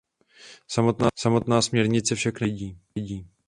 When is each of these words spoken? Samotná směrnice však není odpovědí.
Samotná 1.15 1.61
směrnice 1.61 2.15
však 2.15 2.41
není 2.41 2.71
odpovědí. 2.85 3.27